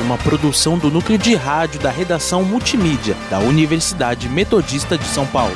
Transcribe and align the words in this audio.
uma 0.00 0.16
produção 0.18 0.78
do 0.78 0.90
núcleo 0.90 1.18
de 1.18 1.34
rádio 1.34 1.80
da 1.80 1.90
redação 1.90 2.42
multimídia 2.42 3.16
da 3.30 3.38
Universidade 3.38 4.28
Metodista 4.28 4.96
de 4.96 5.04
São 5.06 5.26
Paulo. 5.26 5.54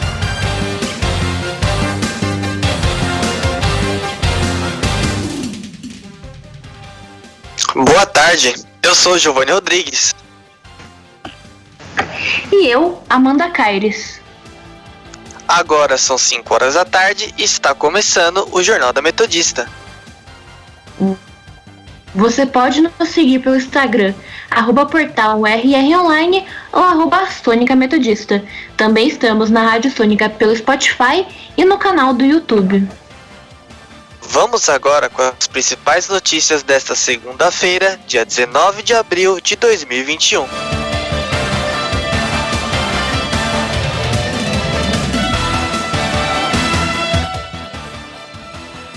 Boa 7.74 8.04
tarde, 8.06 8.54
eu 8.82 8.94
sou 8.94 9.16
Giovanni 9.16 9.52
Rodrigues. 9.52 10.14
E 12.52 12.68
eu, 12.68 13.02
Amanda 13.08 13.48
Caires. 13.50 14.20
Agora 15.48 15.96
são 15.96 16.18
5 16.18 16.52
horas 16.52 16.74
da 16.74 16.84
tarde 16.84 17.34
e 17.38 17.44
está 17.44 17.74
começando 17.74 18.46
o 18.52 18.62
Jornal 18.62 18.92
da 18.92 19.00
Metodista. 19.00 19.68
Você 22.14 22.44
pode 22.44 22.80
nos 22.80 23.08
seguir 23.08 23.38
pelo 23.38 23.56
Instagram, 23.56 24.12
arroba 24.50 24.84
portal 24.84 25.42
RRonline 25.46 26.44
ou 26.70 26.82
arroba 26.82 27.26
Sônica 27.26 27.74
Metodista. 27.74 28.44
Também 28.76 29.08
estamos 29.08 29.48
na 29.48 29.62
Rádio 29.62 29.90
Sônica 29.90 30.28
pelo 30.28 30.54
Spotify 30.54 31.26
e 31.56 31.64
no 31.64 31.78
canal 31.78 32.12
do 32.12 32.24
YouTube. 32.24 32.86
Vamos 34.20 34.68
agora 34.68 35.08
com 35.08 35.22
as 35.22 35.46
principais 35.46 36.08
notícias 36.08 36.62
desta 36.62 36.94
segunda-feira, 36.94 37.98
dia 38.06 38.24
19 38.24 38.82
de 38.82 38.94
abril 38.94 39.40
de 39.40 39.56
2021. 39.56 40.81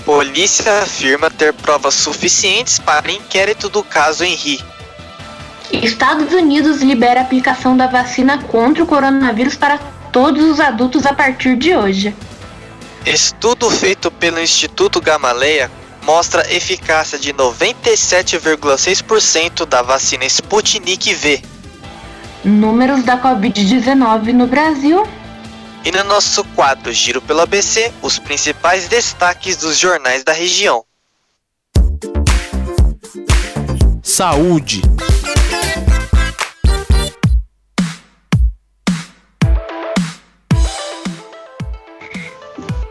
Polícia 0.06 0.82
afirma 0.82 1.28
ter 1.28 1.52
provas 1.52 1.94
suficientes 1.94 2.78
para 2.78 3.10
inquérito 3.10 3.68
do 3.68 3.82
caso 3.82 4.22
Henri. 4.22 4.64
Estados 5.72 6.32
Unidos 6.32 6.80
libera 6.80 7.18
a 7.18 7.24
aplicação 7.24 7.76
da 7.76 7.88
vacina 7.88 8.40
contra 8.44 8.84
o 8.84 8.86
coronavírus 8.86 9.56
para 9.56 9.78
todos 10.12 10.44
os 10.44 10.60
adultos 10.60 11.04
a 11.06 11.12
partir 11.12 11.56
de 11.56 11.74
hoje. 11.74 12.14
Estudo 13.04 13.68
feito 13.68 14.08
pelo 14.08 14.40
Instituto 14.40 15.00
Gamaleya 15.00 15.68
mostra 16.04 16.54
eficácia 16.54 17.18
de 17.18 17.34
97,6% 17.34 19.66
da 19.66 19.82
vacina 19.82 20.24
Sputnik 20.24 21.14
V. 21.14 21.42
Números 22.44 23.02
da 23.02 23.20
Covid-19 23.20 24.32
no 24.32 24.46
Brasil 24.46 25.04
e 25.86 25.90
no 25.92 26.02
nosso 26.02 26.42
quadro 26.46 26.92
Giro 26.92 27.22
pelo 27.22 27.42
ABC, 27.42 27.92
os 28.02 28.18
principais 28.18 28.88
destaques 28.88 29.56
dos 29.56 29.78
jornais 29.78 30.24
da 30.24 30.32
região. 30.32 30.84
Saúde. 34.02 34.82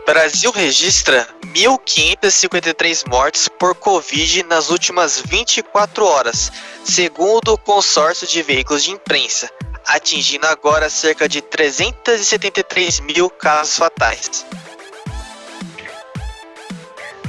Brasil 0.06 0.50
registra 0.50 1.28
1.553 1.52 3.06
mortes 3.10 3.46
por 3.58 3.74
Covid 3.74 4.42
nas 4.44 4.70
últimas 4.70 5.20
24 5.20 6.02
horas, 6.06 6.50
segundo 6.82 7.52
o 7.52 7.58
consórcio 7.58 8.26
de 8.26 8.42
veículos 8.42 8.84
de 8.84 8.92
imprensa, 8.92 9.50
atingindo 9.86 10.46
agora 10.46 10.90
cerca 10.90 11.28
de 11.28 11.40
373 11.40 13.00
mil 13.00 13.30
casos 13.30 13.76
fatais. 13.76 14.44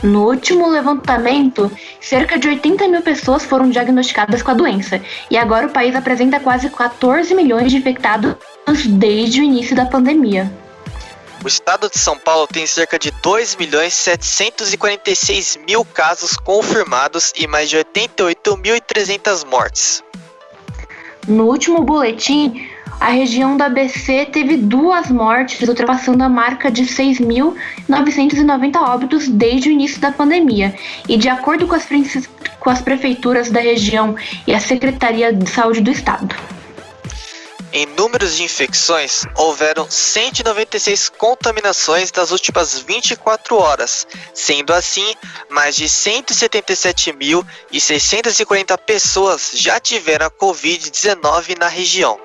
No 0.03 0.27
último 0.27 0.69
levantamento, 0.69 1.71
cerca 1.99 2.37
de 2.37 2.47
80 2.47 2.87
mil 2.87 3.01
pessoas 3.01 3.43
foram 3.43 3.69
diagnosticadas 3.69 4.43
com 4.43 4.51
a 4.51 4.53
doença, 4.53 5.01
e 5.29 5.35
agora 5.35 5.67
o 5.67 5.71
país 5.71 5.95
apresenta 5.95 6.39
quase 6.39 6.69
14 6.69 7.33
milhões 7.33 7.71
de 7.71 7.77
infectados 7.77 8.35
desde 8.85 9.41
o 9.41 9.43
início 9.43 9.75
da 9.75 9.85
pandemia. 9.85 10.51
O 11.43 11.47
estado 11.47 11.89
de 11.89 11.97
São 11.99 12.17
Paulo 12.17 12.47
tem 12.47 12.65
cerca 12.67 12.97
de 12.97 13.11
2 13.21 13.55
milhões 13.55 13.93
746 13.93 15.59
mil 15.67 15.85
casos 15.85 16.35
confirmados 16.35 17.31
e 17.35 17.47
mais 17.47 17.69
de 17.69 17.77
88.300 17.77 19.45
mortes. 19.45 20.03
No 21.27 21.45
último 21.45 21.83
boletim, 21.83 22.65
a 22.99 23.09
região 23.09 23.57
da 23.57 23.65
ABC 23.65 24.25
teve 24.31 24.57
duas 24.57 25.11
mortes, 25.11 25.67
ultrapassando 25.67 26.23
a 26.23 26.29
marca 26.29 26.71
de 26.71 26.83
6.990 26.83 28.75
óbitos 28.77 29.27
desde 29.27 29.69
o 29.69 29.71
início 29.71 29.99
da 29.99 30.11
pandemia. 30.11 30.73
E 31.07 31.17
de 31.17 31.29
acordo 31.29 31.67
com 31.67 31.75
as, 31.75 31.87
com 32.59 32.69
as 32.69 32.81
prefeituras 32.81 33.51
da 33.51 33.59
região 33.59 34.15
e 34.47 34.53
a 34.53 34.59
Secretaria 34.59 35.33
de 35.33 35.49
Saúde 35.49 35.81
do 35.81 35.91
Estado. 35.91 36.56
Em 37.73 37.85
números 37.85 38.37
de 38.37 38.43
infecções, 38.43 39.23
houveram 39.35 39.91
196 39.91 41.09
contaminações 41.09 42.09
nas 42.13 42.31
últimas 42.31 42.79
24 42.79 43.57
horas, 43.57 44.07
sendo 44.33 44.73
assim, 44.73 45.13
mais 45.49 45.75
de 45.75 45.83
177.640 45.85 48.77
pessoas 48.77 49.51
já 49.53 49.81
tiveram 49.81 50.27
a 50.27 50.31
Covid-19 50.31 51.59
na 51.59 51.67
região. 51.67 52.17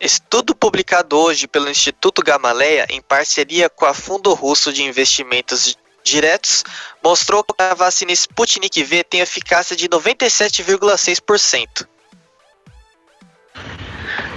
Estudo 0.00 0.54
publicado 0.54 1.18
hoje 1.18 1.48
pelo 1.48 1.68
Instituto 1.68 2.22
Gamaleya 2.22 2.86
em 2.88 3.02
parceria 3.02 3.68
com 3.68 3.84
a 3.84 3.92
Fundo 3.92 4.32
Russo 4.32 4.72
de 4.72 4.84
Investimentos 4.84 5.76
diretos 6.08 6.64
mostrou 7.02 7.44
que 7.44 7.54
a 7.58 7.74
vacina 7.74 8.12
Sputnik 8.12 8.82
V 8.82 9.04
tem 9.04 9.20
eficácia 9.20 9.76
de 9.76 9.88
97,6%. 9.88 11.86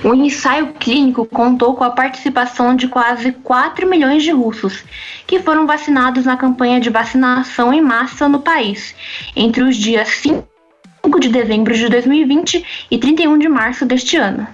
O 0.04 0.16
ensaio 0.16 0.74
clínico 0.74 1.26
contou 1.26 1.76
com 1.76 1.84
a 1.84 1.92
participação 1.92 2.76
de 2.76 2.88
quase 2.88 3.32
4 3.32 3.88
milhões 3.88 4.24
de 4.24 4.32
russos, 4.32 4.84
que 5.28 5.40
foram 5.40 5.68
vacinados 5.68 6.26
na 6.26 6.36
campanha 6.36 6.80
de 6.80 6.90
vacinação 6.90 7.72
em 7.72 7.82
massa 7.82 8.28
no 8.28 8.40
país, 8.40 8.96
entre 9.36 9.62
os 9.64 9.78
dias 9.78 10.10
5 10.10 11.20
de 11.20 11.30
dezembro 11.30 11.76
de 11.76 11.88
2020 11.88 12.88
e 12.90 12.98
31 12.98 13.38
de 13.38 13.48
março 13.48 13.86
deste 13.86 14.18
ano. 14.18 14.48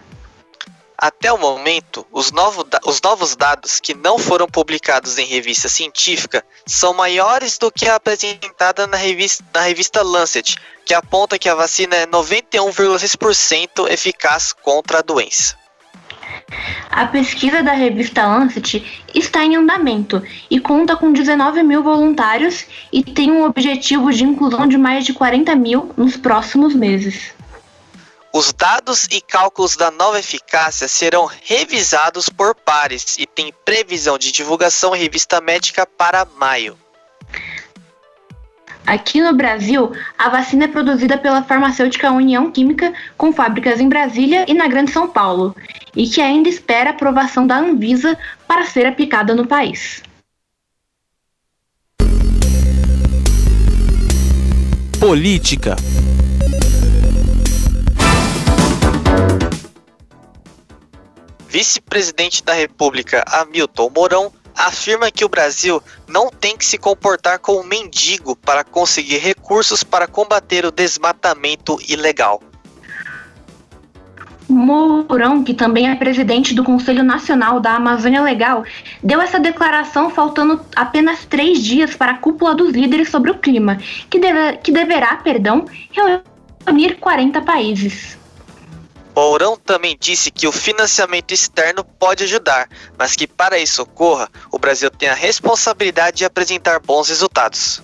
Até 1.00 1.32
o 1.32 1.38
momento, 1.38 2.08
os, 2.12 2.32
novo, 2.32 2.66
os, 2.84 3.00
novos 3.02 3.36
dados 3.36 3.80
que 3.80 3.94
não 3.94 4.18
foram 4.18 4.48
publicados 4.48 5.20
em 5.20 5.26
revista 5.26 5.70
científica 5.70 6.44
são 6.66 6.92
maiores 6.92 7.60
do 7.60 7.72
que 7.72 7.88
a 7.88 7.96
apresentada 7.96 8.88
na 8.88 8.98
revista, 8.98 9.46
na 9.54 9.62
revista 9.62 10.02
Lancet, 10.02 10.56
que 10.84 10.96
aponta 10.96 11.38
que 11.38 11.48
a 11.48 11.54
vacina 11.54 11.96
é 11.96 12.08
91,6% 12.08 13.88
eficaz 13.92 14.54
contra 14.54 14.98
a 14.98 15.02
doença. 15.04 15.56
A 16.90 17.06
pesquisa 17.06 17.62
da 17.62 17.74
revista 17.74 18.26
Lancet 18.26 19.06
está 19.14 19.46
em 19.46 19.56
andamento 19.56 20.24
e 20.50 20.60
conta 20.60 20.96
com 20.96 21.14
19 21.14 21.62
mil 21.62 21.84
voluntários 21.84 22.66
e 22.92 23.04
tem 23.04 23.32
um 23.32 23.44
objetivo 23.44 24.12
de 24.12 24.24
inclusão 24.24 24.66
de 24.66 24.78
mais 24.78 25.06
de 25.06 25.14
40 25.14 25.54
mil 25.56 25.92
nos 25.96 26.18
próximos 26.18 26.74
meses. 26.74 27.37
Os 28.38 28.54
dados 28.54 29.08
e 29.10 29.20
cálculos 29.20 29.76
da 29.76 29.90
nova 29.90 30.20
eficácia 30.20 30.88
serão 30.88 31.26
revisados 31.26 32.30
por 32.30 32.54
pares 32.54 33.18
e 33.18 33.26
tem 33.26 33.52
previsão 33.66 34.16
de 34.16 34.32
divulgação 34.32 34.96
em 34.96 35.00
revista 35.00 35.42
médica 35.42 35.88
para 35.88 36.24
maio. 36.38 36.78
Aqui 38.86 39.22
no 39.22 39.34
Brasil, 39.34 39.92
a 40.16 40.30
vacina 40.30 40.66
é 40.66 40.68
produzida 40.68 41.18
pela 41.18 41.42
farmacêutica 41.42 42.12
União 42.12 42.52
Química, 42.52 42.94
com 43.18 43.34
fábricas 43.34 43.80
em 43.80 43.90
Brasília 43.90 44.46
e 44.48 44.54
na 44.54 44.68
Grande 44.68 44.92
São 44.92 45.10
Paulo, 45.10 45.56
e 45.96 46.08
que 46.08 46.22
ainda 46.22 46.48
espera 46.48 46.92
aprovação 46.92 47.48
da 47.48 47.58
Anvisa 47.58 48.16
para 48.48 48.68
ser 48.68 48.86
aplicada 48.86 49.34
no 49.34 49.48
país. 49.48 50.04
Política 55.00 55.76
Vice-presidente 61.48 62.44
da 62.44 62.54
República 62.54 63.24
Hamilton 63.26 63.92
Mourão 63.96 64.34
afirma 64.58 65.12
que 65.12 65.24
o 65.24 65.30
Brasil 65.30 65.82
não 66.08 66.30
tem 66.30 66.58
que 66.58 66.66
se 66.66 66.78
comportar 66.78 67.40
como 67.40 67.62
um 67.62 67.64
mendigo 67.64 68.36
para 68.36 68.64
conseguir 68.64 69.18
recursos 69.18 69.84
para 69.84 70.08
combater 70.08 70.66
o 70.66 70.72
desmatamento 70.72 71.78
ilegal. 71.88 72.42
Mourão, 74.50 75.44
que 75.44 75.54
também 75.54 75.90
é 75.90 75.96
presidente 75.96 76.54
do 76.54 76.64
Conselho 76.64 77.04
Nacional 77.04 77.60
da 77.60 77.76
Amazônia 77.76 78.22
Legal, 78.22 78.64
deu 79.04 79.22
essa 79.22 79.40
declaração 79.40 80.10
faltando 80.10 80.62
apenas 80.76 81.26
três 81.26 81.62
dias 81.62 81.96
para 81.96 82.14
a 82.14 82.18
cúpula 82.18 82.56
dos 82.56 82.72
líderes 82.72 83.10
sobre 83.10 83.30
o 83.30 83.36
clima, 83.38 83.78
que, 84.10 84.18
deve, 84.18 84.58
que 84.58 84.72
deverá, 84.72 85.18
perdão, 85.18 85.66
reunir 86.66 86.96
40 86.96 87.42
países. 87.42 88.18
Mourão 89.18 89.58
também 89.58 89.98
disse 90.00 90.30
que 90.30 90.48
o 90.48 90.52
financiamento 90.52 91.34
externo 91.34 91.84
pode 91.84 92.24
ajudar, 92.24 92.70
mas 93.00 93.16
que 93.16 93.26
para 93.26 93.58
isso 93.58 93.82
ocorra, 93.82 94.30
o 94.52 94.60
Brasil 94.60 94.92
tem 94.92 95.10
a 95.10 95.16
responsabilidade 95.16 96.18
de 96.18 96.26
apresentar 96.26 96.80
bons 96.80 97.10
resultados. 97.10 97.82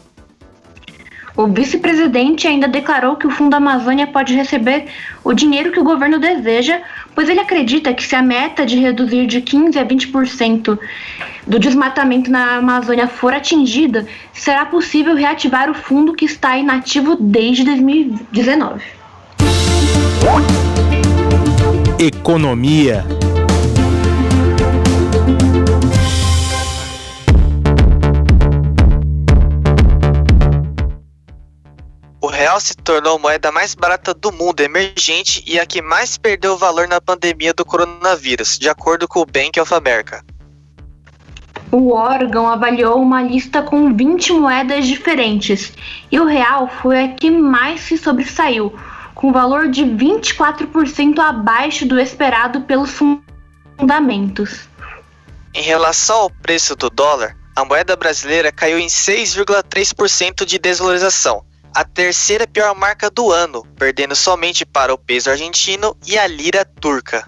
O 1.35 1.47
vice-presidente 1.47 2.47
ainda 2.47 2.67
declarou 2.67 3.15
que 3.15 3.25
o 3.25 3.31
Fundo 3.31 3.55
Amazônia 3.55 4.05
pode 4.05 4.35
receber 4.35 4.85
o 5.23 5.33
dinheiro 5.33 5.71
que 5.71 5.79
o 5.79 5.83
governo 5.83 6.19
deseja, 6.19 6.83
pois 7.15 7.27
ele 7.27 7.39
acredita 7.39 7.95
que 7.95 8.03
se 8.03 8.15
a 8.15 8.21
meta 8.21 8.63
de 8.63 8.77
reduzir 8.77 9.25
de 9.25 9.41
15 9.41 9.79
a 9.79 9.83
20% 9.83 10.77
do 11.47 11.57
desmatamento 11.57 12.29
na 12.29 12.57
Amazônia 12.57 13.07
for 13.07 13.33
atingida, 13.33 14.05
será 14.33 14.67
possível 14.67 15.15
reativar 15.15 15.67
o 15.67 15.73
fundo 15.73 16.13
que 16.13 16.25
está 16.25 16.55
inativo 16.55 17.15
desde 17.15 17.63
2019. 17.63 19.02
Economia 21.99 23.05
real 32.53 32.59
se 32.59 32.75
tornou 32.75 33.15
a 33.15 33.19
moeda 33.19 33.51
mais 33.51 33.73
barata 33.73 34.13
do 34.13 34.31
mundo 34.31 34.59
emergente 34.59 35.43
e 35.47 35.59
a 35.59 35.65
que 35.65 35.81
mais 35.81 36.17
perdeu 36.17 36.57
valor 36.57 36.87
na 36.87 36.99
pandemia 36.99 37.53
do 37.53 37.65
coronavírus, 37.65 38.59
de 38.59 38.69
acordo 38.69 39.07
com 39.07 39.21
o 39.21 39.25
Bank 39.25 39.59
of 39.59 39.73
America. 39.73 40.23
O 41.71 41.93
órgão 41.93 42.47
avaliou 42.47 43.01
uma 43.01 43.23
lista 43.23 43.63
com 43.63 43.95
20 43.95 44.33
moedas 44.33 44.85
diferentes 44.85 45.73
e 46.11 46.19
o 46.19 46.25
real 46.25 46.67
foi 46.81 47.03
a 47.03 47.07
que 47.07 47.31
mais 47.31 47.81
se 47.81 47.97
sobressaiu, 47.97 48.71
com 49.23 49.31
valor 49.31 49.69
de 49.69 49.85
24% 49.85 51.17
abaixo 51.17 51.85
do 51.85 51.97
esperado 51.97 52.59
pelos 52.63 52.91
fundamentos. 53.77 54.67
Em 55.53 55.61
relação 55.61 56.17
ao 56.17 56.29
preço 56.29 56.75
do 56.75 56.89
dólar, 56.89 57.33
a 57.55 57.63
moeda 57.63 57.95
brasileira 57.95 58.51
caiu 58.51 58.77
em 58.77 58.87
6,3% 58.87 60.43
de 60.43 60.59
desvalorização, 60.59 61.45
a 61.73 61.85
terceira 61.85 62.45
pior 62.45 62.75
marca 62.75 63.09
do 63.09 63.31
ano, 63.31 63.65
perdendo 63.77 64.13
somente 64.13 64.65
para 64.65 64.93
o 64.93 64.97
peso 64.97 65.29
argentino 65.29 65.95
e 66.05 66.17
a 66.17 66.27
lira 66.27 66.65
turca. 66.65 67.25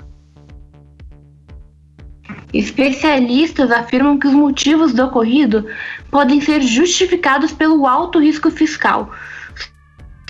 Especialistas 2.53 3.71
afirmam 3.71 4.19
que 4.19 4.27
os 4.27 4.33
motivos 4.33 4.91
do 4.91 5.06
ocorrido 5.06 5.65
podem 6.12 6.41
ser 6.41 6.62
justificados 6.62 7.53
pelo 7.53 7.88
alto 7.88 8.19
risco 8.19 8.51
fiscal, 8.51 9.09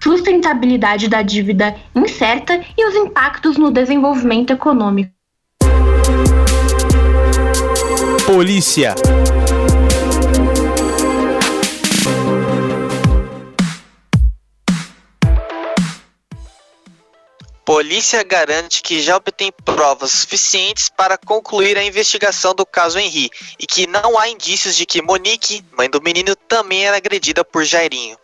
sustentabilidade 0.05 1.07
da 1.07 1.23
dívida 1.23 1.75
incerta 1.95 2.63
e 2.77 2.87
os 2.87 2.93
impactos 2.93 3.57
no 3.57 3.71
desenvolvimento 3.71 4.53
econômico. 4.53 5.11
Polícia. 8.23 8.93
Polícia 17.65 18.21
garante 18.21 18.83
que 18.83 19.01
já 19.01 19.17
obtém 19.17 19.51
provas 19.63 20.11
suficientes 20.11 20.87
para 20.87 21.17
concluir 21.17 21.79
a 21.79 21.83
investigação 21.83 22.53
do 22.53 22.63
caso 22.63 22.99
Henri 22.99 23.31
e 23.59 23.65
que 23.65 23.87
não 23.87 24.19
há 24.19 24.29
indícios 24.29 24.75
de 24.75 24.85
que 24.85 25.01
Monique, 25.01 25.65
mãe 25.75 25.89
do 25.89 25.99
menino, 25.99 26.35
também 26.35 26.85
era 26.85 26.97
agredida 26.97 27.43
por 27.43 27.63
Jairinho. 27.63 28.15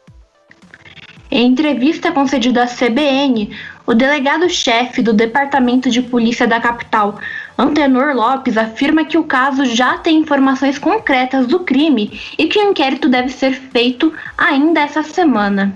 Em 1.31 1.47
entrevista 1.47 2.11
concedida 2.11 2.63
à 2.63 2.67
CBN, 2.67 3.57
o 3.87 3.93
delegado-chefe 3.93 5.01
do 5.01 5.13
Departamento 5.13 5.89
de 5.89 6.01
Polícia 6.01 6.45
da 6.45 6.59
capital, 6.59 7.17
Antenor 7.57 8.13
Lopes, 8.13 8.57
afirma 8.57 9.05
que 9.05 9.17
o 9.17 9.23
caso 9.23 9.63
já 9.63 9.97
tem 9.97 10.17
informações 10.17 10.77
concretas 10.77 11.47
do 11.47 11.61
crime 11.61 12.21
e 12.37 12.47
que 12.47 12.59
o 12.59 12.69
inquérito 12.69 13.07
deve 13.07 13.29
ser 13.29 13.53
feito 13.53 14.13
ainda 14.37 14.81
essa 14.81 15.03
semana. 15.03 15.73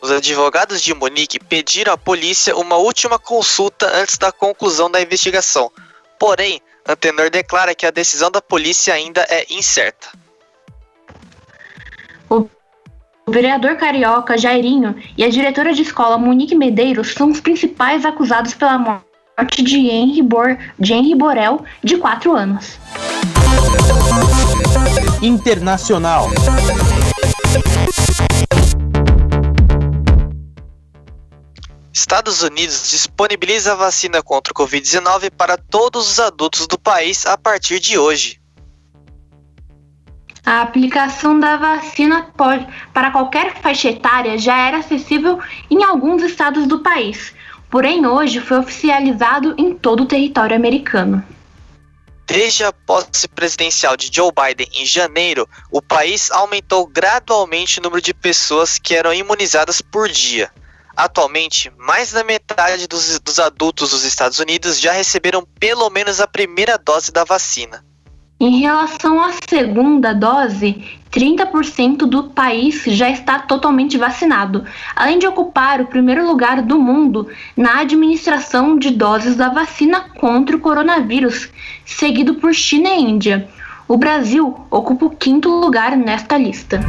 Os 0.00 0.10
advogados 0.10 0.80
de 0.80 0.94
Monique 0.94 1.38
pediram 1.38 1.92
à 1.92 1.98
polícia 1.98 2.56
uma 2.56 2.76
última 2.76 3.18
consulta 3.18 3.86
antes 4.00 4.16
da 4.16 4.32
conclusão 4.32 4.90
da 4.90 5.00
investigação. 5.00 5.70
Porém, 6.18 6.58
Antenor 6.88 7.28
declara 7.28 7.74
que 7.74 7.84
a 7.84 7.90
decisão 7.90 8.30
da 8.30 8.40
polícia 8.40 8.94
ainda 8.94 9.26
é 9.28 9.44
incerta. 9.50 10.08
O 12.30 12.48
vereador 13.26 13.76
carioca 13.76 14.36
Jairinho 14.36 14.94
e 15.16 15.24
a 15.24 15.28
diretora 15.28 15.72
de 15.72 15.82
escola 15.82 16.18
Monique 16.18 16.54
Medeiros 16.54 17.12
são 17.14 17.30
os 17.30 17.40
principais 17.40 18.04
acusados 18.04 18.54
pela 18.54 18.78
morte 18.78 19.62
de 19.62 19.88
Henry, 19.88 20.22
Bor 20.22 20.56
de 20.78 20.92
Henry 20.92 21.14
Borel, 21.14 21.64
de 21.82 21.96
4 21.96 22.34
anos. 22.36 22.78
Internacional. 25.22 26.30
Estados 31.92 32.42
Unidos 32.42 32.90
disponibiliza 32.90 33.72
a 33.72 33.76
vacina 33.76 34.22
contra 34.22 34.52
o 34.52 34.54
Covid-19 34.54 35.30
para 35.30 35.56
todos 35.56 36.10
os 36.10 36.20
adultos 36.20 36.66
do 36.66 36.78
país 36.78 37.24
a 37.24 37.38
partir 37.38 37.80
de 37.80 37.98
hoje. 37.98 38.43
A 40.44 40.60
aplicação 40.60 41.40
da 41.40 41.56
vacina 41.56 42.30
pode, 42.36 42.66
para 42.92 43.10
qualquer 43.10 43.56
faixa 43.62 43.88
etária 43.88 44.36
já 44.36 44.58
era 44.58 44.78
acessível 44.78 45.40
em 45.70 45.82
alguns 45.82 46.22
estados 46.22 46.66
do 46.66 46.80
país, 46.80 47.32
porém 47.70 48.06
hoje 48.06 48.40
foi 48.40 48.58
oficializado 48.58 49.54
em 49.56 49.74
todo 49.74 50.02
o 50.02 50.06
território 50.06 50.54
americano. 50.54 51.24
Desde 52.26 52.64
a 52.64 52.72
posse 52.72 53.26
presidencial 53.26 53.96
de 53.96 54.10
Joe 54.12 54.30
Biden 54.32 54.68
em 54.74 54.84
janeiro, 54.84 55.48
o 55.70 55.80
país 55.80 56.30
aumentou 56.30 56.86
gradualmente 56.86 57.78
o 57.78 57.82
número 57.82 58.02
de 58.02 58.12
pessoas 58.12 58.78
que 58.78 58.94
eram 58.94 59.14
imunizadas 59.14 59.80
por 59.80 60.08
dia. 60.10 60.50
Atualmente, 60.94 61.72
mais 61.76 62.12
da 62.12 62.22
metade 62.22 62.86
dos, 62.86 63.18
dos 63.18 63.38
adultos 63.38 63.90
dos 63.90 64.04
Estados 64.04 64.38
Unidos 64.38 64.78
já 64.78 64.92
receberam 64.92 65.46
pelo 65.58 65.88
menos 65.90 66.20
a 66.20 66.26
primeira 66.26 66.78
dose 66.78 67.10
da 67.10 67.24
vacina. 67.24 67.84
Em 68.40 68.58
relação 68.58 69.22
à 69.22 69.30
segunda 69.48 70.12
dose, 70.12 70.82
30% 71.12 71.98
do 71.98 72.24
país 72.24 72.82
já 72.84 73.08
está 73.08 73.38
totalmente 73.38 73.96
vacinado, 73.96 74.64
além 74.96 75.20
de 75.20 75.26
ocupar 75.26 75.80
o 75.80 75.86
primeiro 75.86 76.26
lugar 76.26 76.60
do 76.60 76.76
mundo 76.76 77.28
na 77.56 77.78
administração 77.78 78.76
de 78.76 78.90
doses 78.90 79.36
da 79.36 79.50
vacina 79.50 80.06
contra 80.18 80.56
o 80.56 80.60
coronavírus, 80.60 81.48
seguido 81.86 82.34
por 82.34 82.52
China 82.52 82.88
e 82.88 83.02
Índia. 83.02 83.48
O 83.86 83.96
Brasil 83.96 84.66
ocupa 84.68 85.06
o 85.06 85.10
quinto 85.10 85.48
lugar 85.48 85.96
nesta 85.96 86.36
lista. 86.36 86.80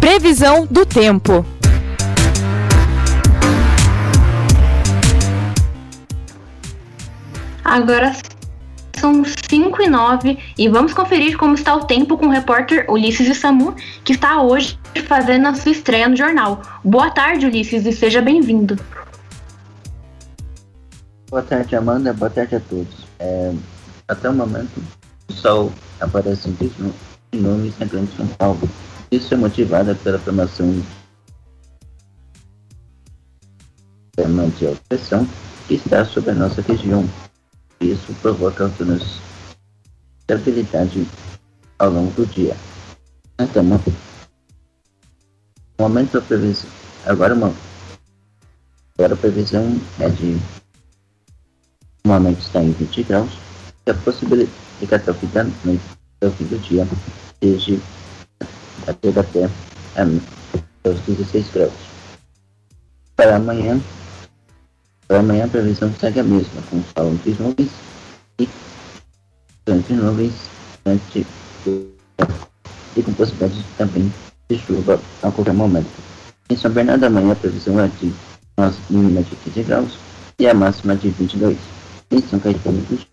Previsão 0.00 0.66
do 0.68 0.84
tempo. 0.84 1.46
Agora 7.70 8.12
são 8.98 9.22
5 9.24 9.80
e 9.80 9.88
9 9.88 10.38
e 10.58 10.68
vamos 10.68 10.92
conferir 10.92 11.36
como 11.36 11.54
está 11.54 11.76
o 11.76 11.84
tempo 11.84 12.18
com 12.18 12.26
o 12.26 12.30
repórter 12.30 12.84
Ulisses 12.90 13.28
e 13.28 13.34
Samu, 13.34 13.76
que 14.04 14.12
está 14.12 14.42
hoje 14.42 14.76
fazendo 15.06 15.46
a 15.46 15.54
sua 15.54 15.70
estreia 15.70 16.08
no 16.08 16.16
jornal. 16.16 16.60
Boa 16.82 17.12
tarde, 17.12 17.46
Ulisses, 17.46 17.86
e 17.86 17.92
seja 17.92 18.20
bem-vindo. 18.20 18.76
Boa 21.30 21.42
tarde, 21.42 21.76
Amanda. 21.76 22.12
Boa 22.12 22.28
tarde 22.28 22.56
a 22.56 22.60
todos. 22.60 23.06
É, 23.20 23.54
até 24.08 24.28
o 24.28 24.34
momento, 24.34 24.82
o 25.28 25.32
sol 25.32 25.72
aparece 26.00 26.48
em 26.50 27.38
nomes 27.38 27.78
na 27.78 27.86
Grande 27.86 28.10
São 28.16 28.26
Paulo 28.26 28.68
isso 29.12 29.32
é 29.32 29.36
motivada 29.36 29.94
pela 29.94 30.18
formação 30.18 30.82
de 34.16 34.78
pressão 34.88 35.24
que 35.68 35.74
está 35.74 36.04
sobre 36.04 36.30
a 36.32 36.34
nossa 36.34 36.60
região. 36.62 37.08
Isso 37.80 38.12
provoca 38.20 38.64
algumas 38.64 39.02
estabilidade 40.20 41.08
ao 41.78 41.90
longo 41.90 42.12
do 42.12 42.26
dia. 42.26 42.56
Então, 43.38 43.62
o 45.78 45.82
momento 45.82 46.12
da 46.12 46.20
previsão. 46.20 46.68
Agora, 47.06 47.34
uma, 47.34 47.54
agora 48.98 49.14
a 49.14 49.16
previsão 49.16 49.80
é 49.98 50.08
de 50.10 50.38
o 52.04 52.08
momento 52.08 52.40
está 52.40 52.62
em 52.62 52.72
20 52.72 53.02
graus 53.04 53.30
e 53.86 53.90
a 53.90 53.94
possibilidade 53.94 54.50
de 54.78 54.86
que 54.86 54.94
até 54.94 55.10
o 55.10 55.14
fim 55.14 55.26
da 55.28 55.40
até 55.42 56.26
o 56.26 56.30
fim 56.32 56.44
do 56.44 56.58
dia, 56.58 56.86
seja 57.42 57.80
chega 59.02 59.20
até 59.20 59.44
é, 59.96 60.88
os 60.88 61.00
16 61.00 61.50
graus. 61.50 61.72
Para 63.16 63.36
amanhã, 63.36 63.80
para 65.10 65.18
amanhã 65.18 65.44
a 65.44 65.48
previsão 65.48 65.92
segue 65.98 66.20
a 66.20 66.22
mesma, 66.22 66.62
com 66.70 66.80
sol 66.96 67.10
entre 67.10 67.34
nuvens 67.42 67.70
e 68.38 68.48
entre 69.66 69.94
nuvens 69.94 70.32
e 72.96 73.02
com 73.02 73.12
possibilidade 73.14 73.66
também 73.76 74.12
de 74.48 74.56
chuva 74.56 75.00
a 75.24 75.30
qualquer 75.32 75.52
momento. 75.52 75.90
Em 76.48 76.56
São 76.56 76.70
Bernardo 76.70 77.06
amanhã 77.06 77.32
a 77.32 77.34
previsão 77.34 77.80
é 77.80 77.88
de 77.88 78.12
mínima 78.88 79.24
de 79.24 79.34
15 79.34 79.62
graus 79.64 79.98
e 80.38 80.46
a 80.46 80.54
máxima 80.54 80.94
de 80.94 81.08
22. 81.10 81.58
Em 82.12 82.22
São 82.22 82.38
Caetano 82.38 82.80
do 82.82 82.96
Sul, 82.96 83.06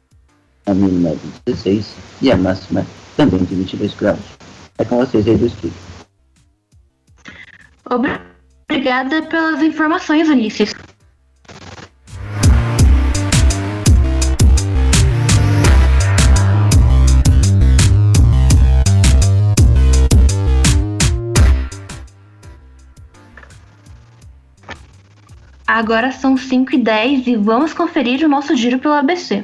a 0.68 0.76
mínima 0.76 1.16
de 1.16 1.52
16 1.52 1.96
e 2.22 2.32
a 2.32 2.38
máxima 2.38 2.86
também 3.16 3.44
de 3.44 3.56
22 3.56 3.96
graus. 3.96 4.20
É 4.78 4.86
com 4.86 4.98
vocês 4.98 5.28
aí 5.28 5.36
do 5.36 5.48
estúdio. 5.48 5.74
Obrigada 8.70 9.24
pelas 9.24 9.64
informações, 9.64 10.30
Ulisses. 10.30 10.76
Agora 25.78 26.12
são 26.12 26.36
5 26.36 26.74
e 26.74 26.80
10 26.80 27.28
e 27.28 27.36
vamos 27.36 27.72
conferir 27.72 28.26
o 28.26 28.28
nosso 28.28 28.56
giro 28.56 28.80
pelo 28.80 28.96
ABC. 28.96 29.44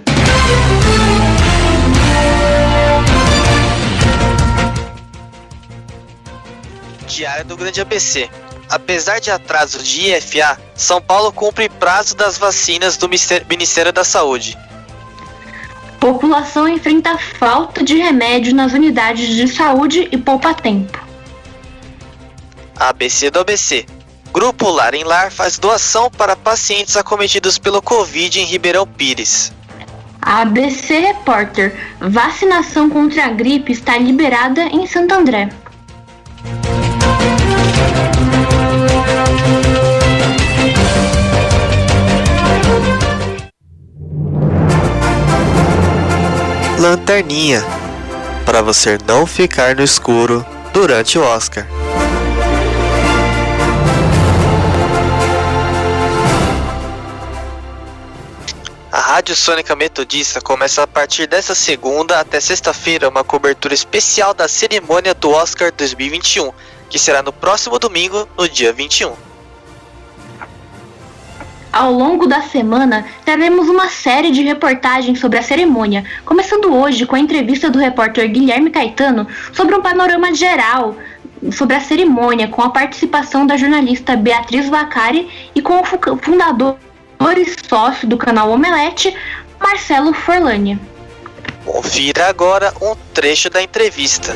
Diário 7.05 7.45
do 7.45 7.55
Grande 7.55 7.79
ABC. 7.79 8.31
Apesar 8.67 9.19
de 9.19 9.29
atraso 9.29 9.83
de 9.83 10.09
IFA, 10.09 10.59
São 10.73 10.99
Paulo 10.99 11.31
cumpre 11.31 11.69
prazo 11.69 12.15
das 12.15 12.35
vacinas 12.35 12.97
do 12.97 13.07
Ministério 13.07 13.93
da 13.93 14.03
Saúde. 14.03 14.57
População 15.99 16.67
enfrenta 16.67 17.15
falta 17.15 17.83
de 17.83 17.95
remédio 17.97 18.55
nas 18.55 18.73
unidades 18.73 19.27
de 19.35 19.47
saúde 19.47 20.09
e 20.11 20.17
poupa 20.17 20.51
tempo. 20.51 20.99
ABC 22.79 23.29
do 23.29 23.39
ABC. 23.39 23.85
Grupo 24.33 24.71
Lar 24.71 24.95
em 24.95 25.03
Lar 25.03 25.31
faz 25.31 25.59
doação 25.59 26.09
para 26.09 26.35
pacientes 26.35 26.97
acometidos 26.97 27.59
pelo 27.59 27.83
Covid 27.83 28.39
em 28.39 28.45
Ribeirão 28.45 28.87
Pires. 28.87 29.53
ABC 30.19 30.97
Repórter. 30.97 31.71
Vacinação 31.99 32.89
contra 32.89 33.25
a 33.25 33.29
gripe 33.29 33.71
está 33.71 33.95
liberada 33.95 34.63
em 34.63 34.87
Santo 34.87 35.13
André. 35.13 35.49
Lanterninha 46.79 47.63
para 48.47 48.63
você 48.63 48.97
não 49.07 49.27
ficar 49.27 49.75
no 49.75 49.83
escuro 49.83 50.43
durante 50.73 51.19
o 51.19 51.23
Oscar. 51.23 51.67
Rádio 59.23 59.37
Sônica 59.37 59.73
Metodista 59.73 60.41
começa 60.41 60.83
a 60.83 60.87
partir 60.87 61.27
dessa 61.27 61.55
segunda 61.55 62.19
até 62.19 62.41
sexta-feira 62.41 63.07
uma 63.07 63.23
cobertura 63.23 63.73
especial 63.73 64.33
da 64.33 64.49
cerimônia 64.49 65.13
do 65.13 65.29
Oscar 65.29 65.71
2021, 65.71 66.51
que 66.89 66.99
será 66.99 67.23
no 67.23 67.31
próximo 67.31 67.79
domingo, 67.79 68.27
no 68.37 68.49
dia 68.49 68.73
21. 68.73 69.13
Ao 71.71 71.89
longo 71.89 72.27
da 72.27 72.41
semana, 72.41 73.05
teremos 73.23 73.69
uma 73.69 73.87
série 73.87 74.29
de 74.29 74.41
reportagens 74.41 75.21
sobre 75.21 75.39
a 75.39 75.41
cerimônia, 75.41 76.03
começando 76.25 76.75
hoje 76.75 77.05
com 77.05 77.15
a 77.15 77.19
entrevista 77.19 77.69
do 77.69 77.79
repórter 77.79 78.29
Guilherme 78.29 78.71
Caetano 78.71 79.25
sobre 79.53 79.73
um 79.73 79.81
panorama 79.81 80.35
geral 80.35 80.97
sobre 81.49 81.77
a 81.77 81.79
cerimônia, 81.79 82.49
com 82.49 82.61
a 82.61 82.71
participação 82.71 83.47
da 83.47 83.55
jornalista 83.55 84.17
Beatriz 84.17 84.67
Vacari 84.67 85.29
e 85.55 85.61
com 85.61 85.79
o 85.79 86.17
fundador 86.17 86.75
sócio 87.73 88.07
do 88.07 88.17
canal 88.17 88.51
Omelete, 88.51 89.15
Marcelo 89.59 90.13
Forlani. 90.13 90.79
Confira 91.65 92.27
agora 92.27 92.71
um 92.79 92.95
trecho 93.13 93.49
da 93.49 93.63
entrevista. 93.63 94.35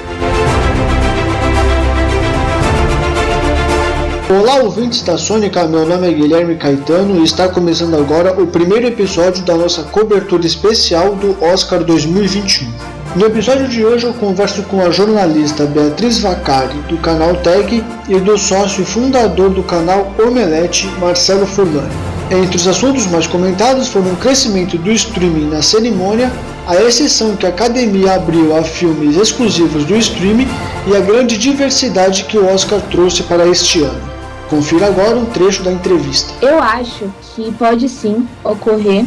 Olá, 4.28 4.56
ouvintes 4.56 5.04
da 5.04 5.20
Sônica, 5.20 5.68
meu 5.68 5.86
nome 5.86 6.10
é 6.10 6.14
Guilherme 6.14 6.56
Caetano 6.56 7.20
e 7.20 7.24
está 7.24 7.48
começando 7.48 7.96
agora 7.96 8.34
o 8.42 8.48
primeiro 8.48 8.88
episódio 8.88 9.46
da 9.46 9.56
nossa 9.56 9.84
cobertura 9.84 10.48
especial 10.48 11.16
do 11.16 11.38
Oscar 11.44 11.84
2021. 11.84 12.68
No 13.16 13.28
episódio 13.28 13.68
de 13.68 13.86
hoje 13.86 14.08
eu 14.08 14.14
converso 14.16 14.64
com 14.64 14.82
a 14.82 14.90
jornalista 14.90 15.66
Beatriz 15.66 16.20
Vacari, 16.20 16.78
do 16.90 16.98
canal 16.98 17.36
Tag, 17.36 17.84
e 18.10 18.20
do 18.20 18.38
sócio 18.38 18.82
e 18.82 18.86
fundador 18.86 19.52
do 19.52 19.62
canal 19.62 20.12
Omelete, 20.20 20.88
Marcelo 21.00 21.46
Furlani. 21.46 22.17
Entre 22.30 22.58
os 22.58 22.68
assuntos 22.68 23.08
mais 23.08 23.26
comentados 23.26 23.88
foram 23.88 24.12
o 24.12 24.18
crescimento 24.18 24.78
do 24.78 24.92
streaming 24.92 25.50
na 25.50 25.62
cerimônia, 25.62 26.30
a 26.68 26.76
exceção 26.76 27.38
que 27.38 27.46
a 27.46 27.50
academia 27.50 28.16
abriu 28.16 28.54
a 28.58 28.64
filmes 28.64 29.16
exclusivos 29.16 29.86
do 29.86 29.96
streaming 29.96 30.48
e 30.88 30.96
a 30.96 31.00
grande 31.00 31.38
diversidade 31.38 32.26
que 32.26 32.38
o 32.38 32.46
Oscar 32.54 32.82
trouxe 32.92 33.24
para 33.24 33.48
este 33.48 33.82
ano. 33.82 34.02
Confira 34.50 34.88
agora 34.88 35.16
um 35.16 35.26
trecho 35.26 35.64
da 35.64 35.72
entrevista. 35.72 36.34
Eu 36.46 36.62
acho 36.62 37.10
que 37.34 37.50
pode 37.54 37.88
sim 37.88 38.28
ocorrer 38.44 39.06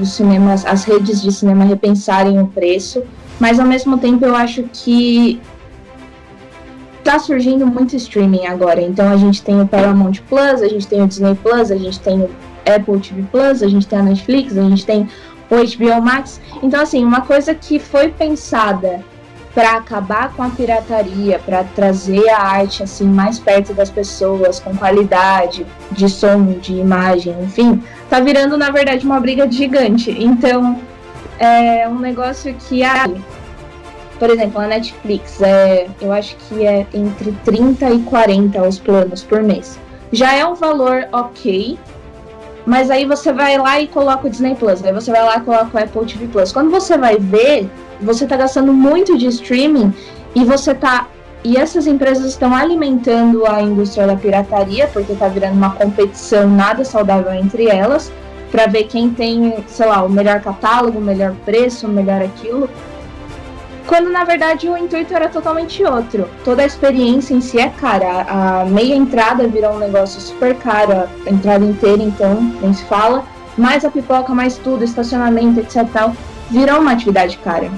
os 0.00 0.12
cinemas, 0.12 0.64
as 0.64 0.84
redes 0.84 1.20
de 1.20 1.30
cinema 1.30 1.64
repensarem 1.64 2.40
o 2.40 2.46
preço, 2.46 3.02
mas 3.38 3.60
ao 3.60 3.66
mesmo 3.66 3.98
tempo 3.98 4.24
eu 4.24 4.34
acho 4.34 4.62
que 4.72 5.40
tá 7.04 7.18
surgindo 7.18 7.66
muito 7.66 7.94
streaming 7.94 8.46
agora. 8.46 8.80
Então 8.80 9.08
a 9.08 9.16
gente 9.16 9.42
tem 9.42 9.60
o 9.60 9.68
Paramount 9.68 10.14
Plus, 10.28 10.62
a 10.62 10.68
gente 10.68 10.86
tem 10.86 11.02
o 11.02 11.06
Disney 11.06 11.34
Plus, 11.34 11.70
a 11.70 11.76
gente 11.76 12.00
tem 12.00 12.20
o 12.20 12.30
Apple 12.66 12.98
TV 12.98 13.22
Plus, 13.30 13.62
a 13.62 13.68
gente 13.68 13.86
tem 13.86 13.98
a 13.98 14.02
Netflix, 14.02 14.56
a 14.56 14.62
gente 14.62 14.86
tem 14.86 15.08
o 15.50 15.54
HBO 15.54 16.02
Max. 16.02 16.40
Então 16.62 16.80
assim, 16.80 17.04
uma 17.04 17.20
coisa 17.20 17.54
que 17.54 17.78
foi 17.78 18.08
pensada 18.08 19.04
para 19.54 19.76
acabar 19.76 20.32
com 20.32 20.42
a 20.42 20.50
pirataria, 20.50 21.38
para 21.38 21.62
trazer 21.62 22.28
a 22.28 22.40
arte 22.40 22.82
assim 22.82 23.06
mais 23.06 23.38
perto 23.38 23.72
das 23.72 23.88
pessoas, 23.88 24.58
com 24.58 24.74
qualidade 24.74 25.64
de 25.92 26.08
som, 26.08 26.44
de 26.58 26.72
imagem, 26.72 27.36
enfim, 27.40 27.80
tá 28.10 28.18
virando 28.18 28.56
na 28.56 28.70
verdade 28.70 29.06
uma 29.06 29.20
briga 29.20 29.48
gigante. 29.48 30.10
Então, 30.10 30.80
é 31.38 31.88
um 31.88 32.00
negócio 32.00 32.52
que 32.68 32.82
ah, 32.82 33.08
por 34.18 34.30
exemplo, 34.30 34.60
a 34.60 34.66
Netflix, 34.66 35.40
é, 35.42 35.88
eu 36.00 36.12
acho 36.12 36.36
que 36.36 36.66
é 36.66 36.86
entre 36.94 37.32
30 37.44 37.90
e 37.90 37.98
40 38.00 38.62
os 38.62 38.78
planos 38.78 39.22
por 39.22 39.42
mês. 39.42 39.78
Já 40.12 40.34
é 40.34 40.46
um 40.46 40.54
valor 40.54 41.08
ok, 41.12 41.78
mas 42.66 42.90
aí 42.90 43.04
você 43.04 43.32
vai 43.32 43.58
lá 43.58 43.80
e 43.80 43.88
coloca 43.88 44.26
o 44.26 44.30
Disney 44.30 44.54
Plus, 44.54 44.84
aí 44.84 44.92
você 44.92 45.10
vai 45.10 45.22
lá 45.22 45.36
e 45.36 45.40
coloca 45.40 45.76
o 45.76 45.82
Apple 45.82 46.06
TV 46.06 46.26
Plus. 46.28 46.52
Quando 46.52 46.70
você 46.70 46.96
vai 46.96 47.16
ver, 47.18 47.68
você 48.00 48.24
está 48.24 48.36
gastando 48.36 48.72
muito 48.72 49.18
de 49.18 49.26
streaming 49.26 49.92
e 50.34 50.44
você 50.44 50.74
tá 50.74 51.08
e 51.44 51.58
essas 51.58 51.86
empresas 51.86 52.24
estão 52.24 52.56
alimentando 52.56 53.44
a 53.46 53.60
indústria 53.60 54.06
da 54.06 54.16
pirataria, 54.16 54.88
porque 54.88 55.12
está 55.12 55.28
virando 55.28 55.54
uma 55.54 55.72
competição 55.72 56.48
nada 56.48 56.86
saudável 56.86 57.34
entre 57.34 57.66
elas, 57.66 58.10
para 58.50 58.66
ver 58.66 58.84
quem 58.84 59.10
tem, 59.10 59.62
sei 59.66 59.86
lá, 59.86 60.02
o 60.02 60.08
melhor 60.08 60.40
catálogo, 60.40 60.98
o 60.98 61.02
melhor 61.02 61.34
preço, 61.44 61.86
o 61.86 61.90
melhor 61.90 62.22
aquilo. 62.22 62.70
Quando 63.86 64.10
na 64.10 64.24
verdade 64.24 64.68
o 64.68 64.76
intuito 64.76 65.14
era 65.14 65.28
totalmente 65.28 65.84
outro. 65.84 66.28
Toda 66.44 66.62
a 66.62 66.66
experiência 66.66 67.34
em 67.34 67.40
si 67.40 67.58
é 67.58 67.68
cara. 67.68 68.22
A 68.28 68.64
meia 68.64 68.94
entrada 68.94 69.46
virou 69.46 69.72
um 69.72 69.78
negócio 69.78 70.20
super 70.20 70.54
caro, 70.56 70.92
a 71.26 71.30
entrada 71.30 71.64
inteira, 71.64 72.02
então, 72.02 72.40
nem 72.60 72.72
se 72.72 72.84
fala. 72.84 73.24
Mais 73.56 73.84
a 73.84 73.90
pipoca, 73.90 74.34
mais 74.34 74.56
tudo, 74.56 74.82
estacionamento, 74.82 75.60
etc. 75.60 75.86
Tal, 75.92 76.12
virou 76.50 76.80
uma 76.80 76.92
atividade 76.92 77.38
cara. 77.38 77.70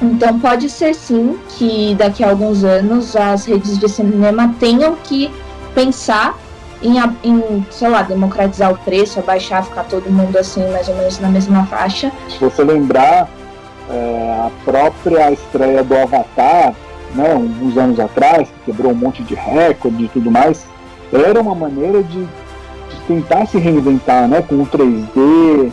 Então 0.00 0.38
pode 0.40 0.68
ser 0.68 0.94
sim 0.94 1.38
que 1.50 1.94
daqui 1.94 2.24
a 2.24 2.30
alguns 2.30 2.64
anos 2.64 3.14
as 3.14 3.44
redes 3.44 3.78
de 3.78 3.88
cinema 3.88 4.52
tenham 4.58 4.96
que 4.96 5.30
pensar 5.74 6.36
em, 6.82 6.98
em, 7.22 7.66
sei 7.70 7.88
lá, 7.88 8.02
democratizar 8.02 8.72
o 8.72 8.78
preço, 8.78 9.20
abaixar, 9.20 9.64
ficar 9.64 9.84
todo 9.84 10.10
mundo 10.10 10.36
assim, 10.36 10.68
mais 10.72 10.88
ou 10.88 10.96
menos 10.96 11.20
na 11.20 11.28
mesma 11.28 11.64
faixa. 11.66 12.10
Se 12.28 12.38
você 12.38 12.64
lembrar, 12.64 13.28
é, 13.92 14.46
a 14.46 14.50
própria 14.64 15.30
estreia 15.30 15.84
do 15.84 15.96
Avatar, 15.96 16.74
né, 17.14 17.34
uns 17.34 17.76
anos 17.76 18.00
atrás, 18.00 18.48
que 18.48 18.72
quebrou 18.72 18.92
um 18.92 18.96
monte 18.96 19.22
de 19.22 19.34
recorde 19.34 20.04
e 20.04 20.08
tudo 20.08 20.30
mais, 20.30 20.66
era 21.12 21.40
uma 21.40 21.54
maneira 21.54 22.02
de, 22.02 22.24
de 22.24 23.00
tentar 23.06 23.46
se 23.46 23.58
reinventar, 23.58 24.26
né, 24.26 24.42
com 24.42 24.56
o 24.56 24.66
3D, 24.66 25.70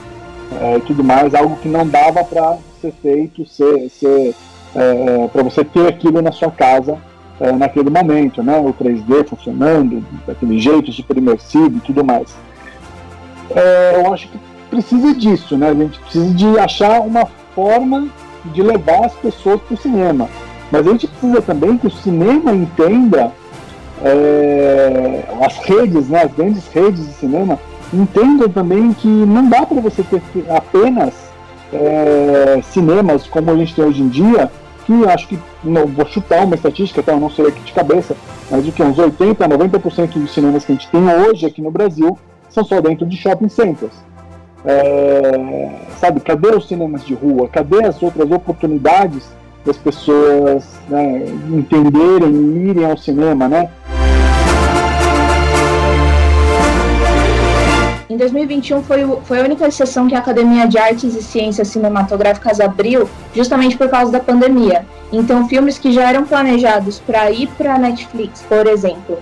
é, 0.62 0.78
e 0.78 0.82
tudo 0.82 1.04
mais, 1.04 1.34
algo 1.34 1.56
que 1.58 1.70
não 1.70 1.88
dava 1.88 2.24
para 2.24 2.58
ser 2.82 2.94
feito, 3.02 3.46
ser, 3.46 3.90
ser 3.90 4.36
é, 4.76 5.28
para 5.28 5.44
você 5.44 5.64
ter 5.64 5.88
aquilo 5.88 6.22
na 6.22 6.32
sua 6.32 6.52
casa 6.52 6.98
é, 7.40 7.52
naquele 7.52 7.90
momento, 7.90 8.44
né? 8.44 8.58
O 8.60 8.74
3D 8.74 9.28
funcionando 9.28 10.04
daquele 10.28 10.60
jeito, 10.60 10.92
super 10.92 11.18
imersivo 11.18 11.78
e 11.78 11.82
tudo 11.82 12.04
mais. 12.04 12.36
É, 13.56 13.96
eu 13.96 14.14
acho 14.14 14.28
que 14.28 14.40
precisa 14.70 15.14
disso, 15.14 15.58
né? 15.58 15.70
A 15.70 15.74
gente 15.74 16.00
precisa 16.00 16.34
de 16.34 16.60
achar 16.60 17.02
uma 17.02 17.26
forma 17.60 18.08
de 18.46 18.62
levar 18.62 19.06
as 19.06 19.14
pessoas 19.16 19.60
para 19.62 19.74
o 19.74 19.78
cinema. 19.78 20.30
Mas 20.72 20.88
a 20.88 20.92
gente 20.92 21.08
precisa 21.08 21.42
também 21.42 21.78
que 21.78 21.88
o 21.88 21.92
cinema 21.92 22.54
entenda 22.54 23.34
é, 24.02 25.26
as 25.46 25.58
redes, 25.58 26.08
né, 26.08 26.24
as 26.24 26.32
grandes 26.32 26.68
redes 26.68 27.06
de 27.06 27.14
cinema, 27.14 27.60
entendam 27.94 28.48
também 28.48 28.94
que 28.94 29.08
não 29.08 29.50
dá 29.50 29.66
para 29.66 29.82
você 29.82 30.04
ter 30.04 30.22
apenas 30.50 31.14
é, 31.74 32.62
cinemas 32.64 33.28
como 33.28 33.52
a 33.52 33.56
gente 33.58 33.76
tem 33.76 33.84
hoje 33.84 34.02
em 34.02 34.08
dia, 34.08 34.50
que 34.86 34.94
acho 35.10 35.28
que, 35.28 35.38
não, 35.64 35.86
vou 35.86 36.06
chutar 36.06 36.46
uma 36.46 36.56
estatística, 36.56 37.04
tá, 37.04 37.12
eu 37.12 37.20
não 37.20 37.30
sei 37.30 37.48
aqui 37.48 37.60
de 37.60 37.74
cabeça, 37.74 38.16
mas 38.50 38.64
de 38.64 38.72
que 38.72 38.82
uns 38.82 38.96
80% 38.96 39.42
a 39.42 39.50
90% 39.50 40.14
dos 40.14 40.34
cinemas 40.34 40.64
que 40.64 40.72
a 40.72 40.76
gente 40.76 40.90
tem 40.90 41.02
hoje 41.14 41.46
aqui 41.46 41.62
no 41.62 41.72
Brasil 41.72 42.18
são 42.50 42.64
só 42.64 42.80
dentro 42.80 43.06
de 43.06 43.18
shopping 43.18 43.50
centers. 43.50 44.09
É, 44.66 45.70
sabe, 46.00 46.20
cadê 46.20 46.50
os 46.50 46.68
cinemas 46.68 47.06
de 47.06 47.14
rua? 47.14 47.48
Cadê 47.48 47.86
as 47.86 48.02
outras 48.02 48.30
oportunidades 48.30 49.30
das 49.66 49.78
pessoas 49.78 50.66
né, 50.88 51.26
entenderem 51.50 52.32
e 52.32 52.70
irem 52.70 52.86
ao 52.86 52.98
cinema, 52.98 53.48
né? 53.48 53.70
Em 58.10 58.18
2021 58.18 58.82
foi, 58.82 59.08
foi 59.24 59.40
a 59.40 59.44
única 59.44 59.70
sessão 59.70 60.08
que 60.08 60.16
a 60.16 60.20
Academia 60.20 60.68
de 60.68 60.80
Artes 60.80 61.16
e 61.16 61.22
Ciências 61.22 61.68
Cinematográficas 61.68 62.60
abriu, 62.60 63.08
justamente 63.36 63.78
por 63.78 63.88
causa 63.88 64.12
da 64.12 64.20
pandemia. 64.20 64.84
Então, 65.14 65.48
filmes 65.48 65.78
que 65.78 65.92
já 65.92 66.10
eram 66.10 66.26
planejados 66.26 67.00
para 67.00 67.30
ir 67.30 67.48
para 67.50 67.78
Netflix, 67.78 68.42
por 68.50 68.66
exemplo, 68.66 69.20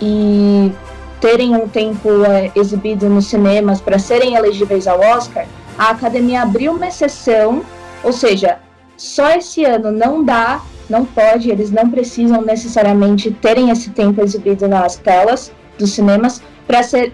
e 0.00 0.72
terem 1.20 1.54
um 1.54 1.68
tempo 1.68 2.08
é, 2.24 2.50
exibido 2.54 3.08
nos 3.08 3.26
cinemas 3.26 3.80
para 3.80 3.98
serem 3.98 4.34
elegíveis 4.34 4.86
ao 4.86 5.00
Oscar, 5.00 5.46
a 5.78 5.90
Academia 5.90 6.42
abriu 6.42 6.72
uma 6.72 6.88
exceção, 6.88 7.62
ou 8.02 8.12
seja, 8.12 8.58
só 8.96 9.30
esse 9.30 9.64
ano 9.64 9.90
não 9.90 10.24
dá, 10.24 10.60
não 10.88 11.04
pode, 11.04 11.50
eles 11.50 11.70
não 11.70 11.90
precisam 11.90 12.42
necessariamente 12.42 13.30
terem 13.30 13.70
esse 13.70 13.90
tempo 13.90 14.20
exibido 14.22 14.66
nas 14.66 14.96
telas 14.96 15.52
dos 15.78 15.92
cinemas 15.92 16.42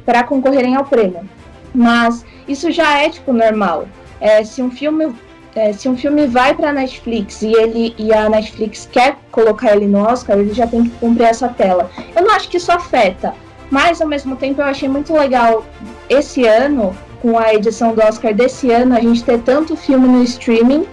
para 0.05 0.25
concorrerem 0.25 0.77
ao 0.77 0.85
prêmio. 0.85 1.29
Mas 1.75 2.25
isso 2.49 2.71
já 2.71 2.99
é 2.99 3.11
tipo 3.11 3.33
normal. 3.33 3.87
É, 4.21 4.43
se 4.45 4.63
um 4.63 4.71
filme 4.71 5.15
é, 5.55 5.73
se 5.73 5.89
um 5.89 5.97
filme 5.97 6.27
vai 6.27 6.55
para 6.55 6.69
a 6.69 6.73
Netflix 6.73 7.41
e 7.41 7.51
ele 7.51 7.95
e 7.97 8.13
a 8.13 8.29
Netflix 8.29 8.87
quer 8.93 9.17
colocar 9.33 9.75
ele 9.75 9.87
no 9.87 10.01
Oscar, 10.01 10.39
ele 10.39 10.53
já 10.53 10.67
tem 10.67 10.85
que 10.85 10.91
cumprir 10.99 11.29
essa 11.29 11.49
tela. 11.49 11.91
Eu 12.15 12.23
não 12.23 12.35
acho 12.35 12.49
que 12.49 12.59
isso 12.59 12.71
afeta, 12.71 13.33
mas 13.71 14.01
ao 14.01 14.09
mesmo 14.09 14.37
tempo 14.37 14.61
eu 14.61 14.67
achei 14.67 14.89
muito 14.89 15.13
legal 15.13 15.65
esse 16.09 16.47
ano, 16.47 16.97
com 17.21 17.39
a 17.39 17.55
edição 17.55 17.95
do 17.95 18.03
Oscar 18.03 18.35
desse 18.35 18.71
ano, 18.71 18.95
a 18.95 19.01
gente 19.01 19.25
ter 19.25 19.41
tanto 19.41 19.77
filme 19.77 20.07
no 20.07 20.23
streaming 20.23 20.87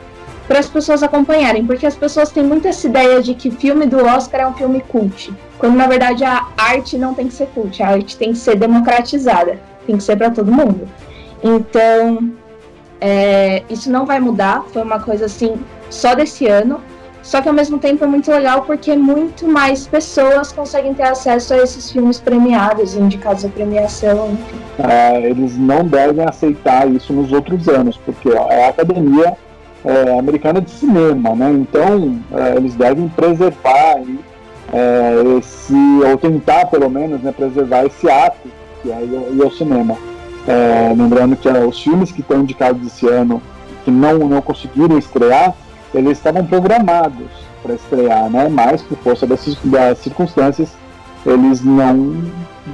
para 0.47 0.59
as 0.59 0.67
pessoas 0.67 1.03
acompanharem, 1.03 1.65
porque 1.65 1.85
as 1.85 1.95
pessoas 1.95 2.29
têm 2.29 2.43
muito 2.43 2.67
essa 2.67 2.87
ideia 2.87 3.21
de 3.21 3.33
que 3.33 3.49
filme 3.49 3.85
do 3.85 4.03
Oscar 4.05 4.41
é 4.41 4.47
um 4.47 4.53
filme 4.53 4.81
cult, 4.81 5.33
quando 5.57 5.75
na 5.75 5.87
verdade 5.87 6.23
a 6.23 6.47
arte 6.57 6.97
não 6.97 7.13
tem 7.13 7.27
que 7.27 7.33
ser 7.33 7.47
cult, 7.47 7.81
a 7.81 7.89
arte 7.89 8.17
tem 8.17 8.33
que 8.33 8.37
ser 8.37 8.55
democratizada, 8.55 9.59
tem 9.85 9.97
que 9.97 10.03
ser 10.03 10.17
para 10.17 10.29
todo 10.29 10.51
mundo. 10.51 10.87
Então, 11.43 12.31
é, 12.99 13.63
isso 13.69 13.91
não 13.91 14.05
vai 14.05 14.19
mudar, 14.19 14.63
foi 14.71 14.81
uma 14.81 14.99
coisa 14.99 15.25
assim 15.25 15.59
só 15.89 16.15
desse 16.15 16.47
ano. 16.47 16.79
Só 17.23 17.41
que 17.41 17.47
ao 17.47 17.53
mesmo 17.53 17.79
tempo 17.79 18.03
é 18.03 18.07
muito 18.07 18.29
legal 18.29 18.63
porque 18.63 18.95
muito 18.95 19.47
mais 19.47 19.87
pessoas 19.87 20.51
conseguem 20.51 20.93
ter 20.93 21.03
acesso 21.03 21.53
a 21.53 21.57
esses 21.57 21.89
filmes 21.89 22.19
premiados, 22.19 22.95
indicados 22.95 23.45
à 23.45 23.49
premiação. 23.49 24.37
É, 24.77 25.29
eles 25.29 25.57
não 25.57 25.85
devem 25.85 26.25
aceitar 26.25 26.87
isso 26.91 27.13
nos 27.13 27.31
outros 27.31 27.67
anos, 27.69 27.97
porque 27.97 28.29
é 28.29 28.65
a 28.65 28.69
academia 28.69 29.37
é, 29.85 30.19
americana 30.19 30.59
de 30.59 30.69
cinema, 30.69 31.33
né? 31.33 31.51
Então 31.51 32.19
é, 32.33 32.57
eles 32.57 32.75
devem 32.75 33.07
preservar 33.07 34.01
é, 34.73 35.37
esse, 35.37 35.73
ou 36.05 36.17
tentar 36.17 36.65
pelo 36.65 36.89
menos, 36.89 37.21
né, 37.21 37.31
preservar 37.31 37.85
esse 37.85 38.09
ato 38.09 38.49
que 38.81 38.91
é 38.91 39.43
ao 39.43 39.51
cinema. 39.51 39.95
É, 40.45 40.93
lembrando 40.93 41.37
que 41.37 41.47
os 41.47 41.81
filmes 41.81 42.11
que 42.11 42.19
estão 42.19 42.41
indicados 42.41 42.85
esse 42.85 43.07
ano, 43.07 43.41
que 43.85 43.91
não, 43.91 44.19
não 44.19 44.41
conseguiram 44.41 44.97
estrear, 44.97 45.53
eles 45.93 46.17
estavam 46.17 46.45
programados 46.45 47.27
para 47.61 47.75
estrear, 47.75 48.29
né? 48.29 48.49
Mas 48.49 48.81
por 48.81 48.97
força 48.97 49.25
das, 49.25 49.39
circunstâncias, 49.97 50.69
eles 51.25 51.63
não, 51.63 52.21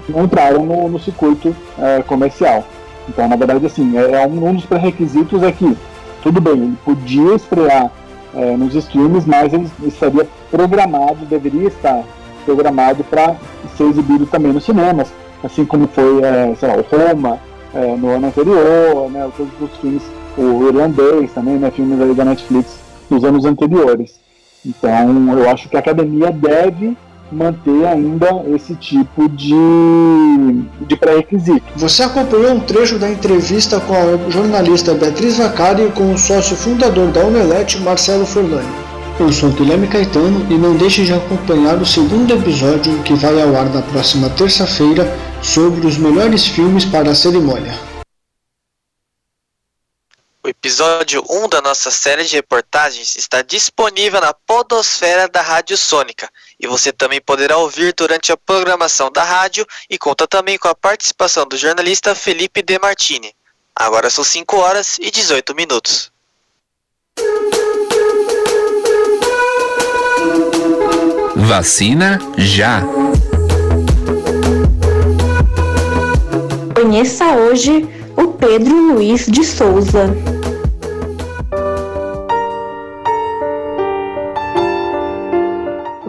não 0.10 0.24
entraram 0.24 0.66
no, 0.66 0.90
no 0.90 1.00
circuito 1.00 1.56
é, 1.78 2.02
comercial. 2.02 2.64
Então, 3.08 3.28
na 3.28 3.36
verdade, 3.36 3.66
assim, 3.66 3.98
é, 3.98 4.24
é 4.24 4.28
um, 4.28 4.48
um 4.48 4.56
dos 4.56 4.66
pré-requisitos 4.66 5.44
é 5.44 5.52
que 5.52 5.78
tudo 6.24 6.42
bem, 6.42 6.54
ele 6.54 6.78
podia 6.84 7.36
estrear 7.36 7.92
é, 8.34 8.58
nos 8.58 8.76
streams, 8.76 9.28
mas 9.28 9.54
ele 9.54 9.70
estaria 9.86 10.28
programado, 10.52 11.26
deveria 11.26 11.68
estar 11.68 12.04
programado 12.46 13.04
para 13.04 13.36
ser 13.78 13.86
exibido 13.86 14.26
também 14.26 14.52
nos 14.52 14.64
cinemas, 14.64 15.12
assim 15.44 15.66
como 15.66 15.88
foi, 15.88 16.22
sei 16.60 16.68
lá, 16.68 16.76
o 16.76 16.82
Roma 16.82 17.40
no 18.00 18.10
ano 18.10 18.28
anterior, 18.28 19.10
né, 19.12 19.30
todos 19.38 19.52
os 19.62 19.78
filmes, 19.78 20.04
o 20.38 20.68
irlandês 20.68 21.32
também, 21.32 21.56
né, 21.56 21.72
filmes 21.72 22.16
da 22.18 22.26
Netflix 22.26 22.80
nos 23.10 23.24
anos 23.24 23.46
anteriores. 23.46 24.20
Então, 24.66 25.38
eu 25.38 25.50
acho 25.50 25.70
que 25.70 25.76
a 25.76 25.80
academia 25.80 26.32
deve 26.32 26.98
manter 27.32 27.86
ainda 27.86 28.44
esse 28.56 28.76
tipo 28.76 29.30
de, 29.30 29.54
de 30.88 30.96
pré-requisito. 30.96 31.64
Você 31.76 32.04
acompanhou 32.04 32.54
um 32.54 32.60
trecho 32.60 32.98
da 32.98 33.10
entrevista 33.10 33.80
com 33.80 33.94
a 33.94 34.30
jornalista 34.30 34.94
Beatriz 34.94 35.38
Vacari 35.38 35.84
e 35.84 35.92
com 35.92 36.14
o 36.14 36.18
sócio 36.18 36.56
fundador 36.56 37.12
da 37.12 37.22
Omelete, 37.22 37.80
Marcelo 37.80 38.26
Forlani. 38.26 38.68
Eu 39.20 39.32
sou 39.32 39.50
Guilherme 39.50 39.88
Caetano 39.88 40.46
e 40.50 40.54
não 40.54 40.76
deixe 40.76 41.04
de 41.04 41.14
acompanhar 41.14 41.76
o 41.78 41.86
segundo 41.86 42.34
episódio 42.34 42.98
que 43.04 43.14
vai 43.14 43.42
ao 43.42 43.56
ar 43.56 43.66
na 43.70 43.82
próxima 43.82 44.30
terça-feira 44.30 45.14
sobre 45.42 45.86
os 45.86 45.98
melhores 45.98 46.48
filmes 46.48 46.86
para 46.86 47.12
a 47.12 47.16
cerimônia. 47.16 47.89
O 50.50 50.58
episódio 50.60 51.24
1 51.30 51.48
da 51.48 51.62
nossa 51.62 51.92
série 51.92 52.24
de 52.24 52.36
reportagens 52.36 53.16
está 53.16 53.44
disponível 53.44 54.20
na 54.20 54.34
podosfera 54.34 55.28
da 55.28 55.44
Rádio 55.44 55.78
Sônica 55.78 56.28
e 56.60 56.66
você 56.66 56.92
também 56.92 57.22
poderá 57.22 57.58
ouvir 57.58 57.94
durante 57.94 58.32
a 58.32 58.38
programação 58.38 59.12
da 59.12 59.24
rádio 59.24 59.64
e 59.88 59.96
conta 59.96 60.28
também 60.28 60.58
com 60.58 60.68
a 60.68 60.74
participação 60.74 61.46
do 61.46 61.56
jornalista 61.56 62.16
Felipe 62.16 62.64
De 62.64 62.80
Martini. 62.80 63.32
Agora 63.76 64.10
são 64.10 64.24
5 64.24 64.58
horas 64.58 64.98
e 65.00 65.12
18 65.12 65.54
minutos. 65.54 66.12
Vacina 71.36 72.18
já. 72.40 72.82
Conheça 76.74 77.36
hoje 77.36 77.88
o 78.18 78.30
Pedro 78.34 78.76
Luiz 78.94 79.28
de 79.28 79.44
Souza. 79.44 80.39